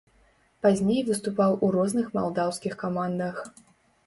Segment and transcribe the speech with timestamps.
[0.65, 3.41] Пазней выступаў у розных малдаўскіх камандах.